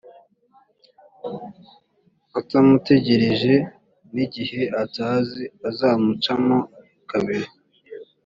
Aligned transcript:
atamutegereje 2.39 3.55
n 4.13 4.15
igihe 4.25 4.61
atazi 4.83 5.43
azamucamo 5.69 6.57
kabiri 7.09 7.47